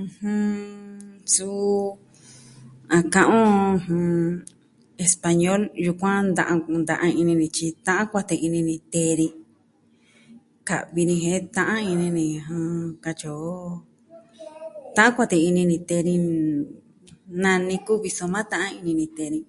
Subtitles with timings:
[0.00, 0.42] ɨjɨn,
[1.34, 1.56] suu
[2.96, 4.04] a ka'an on
[5.06, 9.26] español, yukuan da nkunta'an ini ni tyi ta'an kuate ini ni tee ni,
[10.68, 12.24] ka'vi jen ta'an ini ni,
[13.04, 13.54] katyi o.
[14.96, 16.14] Ta'an kuate ini ni tee ni,
[17.42, 19.40] nani kuvi, soma ta'an ini ni tee ni.